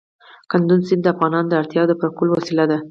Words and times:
کندز 0.51 0.79
سیند 0.87 1.01
د 1.03 1.07
افغانانو 1.13 1.49
د 1.49 1.53
اړتیاوو 1.61 1.89
د 1.89 1.93
پوره 1.99 2.11
کولو 2.17 2.31
وسیله 2.37 2.65
ده. 2.71 2.77